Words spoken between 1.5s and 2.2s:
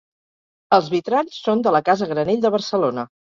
de la casa